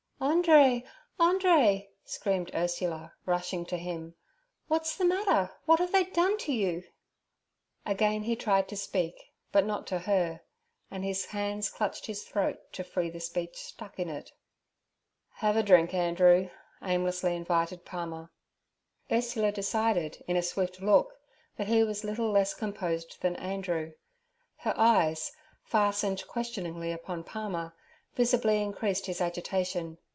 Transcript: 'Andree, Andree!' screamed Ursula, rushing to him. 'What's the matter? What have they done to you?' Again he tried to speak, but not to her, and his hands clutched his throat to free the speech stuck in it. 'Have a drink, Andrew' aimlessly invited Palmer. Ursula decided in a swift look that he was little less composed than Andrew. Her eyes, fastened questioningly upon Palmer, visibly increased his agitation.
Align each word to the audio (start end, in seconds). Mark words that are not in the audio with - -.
'Andree, 0.23 0.85
Andree!' 1.19 1.89
screamed 2.05 2.51
Ursula, 2.53 3.13
rushing 3.25 3.65
to 3.65 3.75
him. 3.77 4.13
'What's 4.67 4.95
the 4.95 5.03
matter? 5.03 5.51
What 5.65 5.79
have 5.79 5.91
they 5.91 6.03
done 6.03 6.37
to 6.45 6.53
you?' 6.53 6.83
Again 7.87 8.21
he 8.23 8.35
tried 8.35 8.67
to 8.69 8.77
speak, 8.77 9.15
but 9.51 9.65
not 9.65 9.87
to 9.87 9.97
her, 9.97 10.41
and 10.91 11.03
his 11.03 11.25
hands 11.25 11.71
clutched 11.71 12.05
his 12.05 12.23
throat 12.23 12.59
to 12.73 12.83
free 12.83 13.09
the 13.09 13.19
speech 13.19 13.55
stuck 13.57 13.97
in 13.97 14.09
it. 14.09 14.31
'Have 15.37 15.57
a 15.57 15.63
drink, 15.63 15.91
Andrew' 15.91 16.49
aimlessly 16.83 17.35
invited 17.35 17.83
Palmer. 17.83 18.31
Ursula 19.11 19.51
decided 19.51 20.23
in 20.27 20.37
a 20.37 20.43
swift 20.43 20.83
look 20.83 21.15
that 21.57 21.67
he 21.67 21.83
was 21.83 22.03
little 22.03 22.29
less 22.29 22.53
composed 22.53 23.19
than 23.21 23.35
Andrew. 23.37 23.93
Her 24.57 24.75
eyes, 24.77 25.31
fastened 25.63 26.27
questioningly 26.27 26.91
upon 26.91 27.23
Palmer, 27.23 27.73
visibly 28.13 28.61
increased 28.61 29.07
his 29.07 29.19
agitation. 29.19 29.97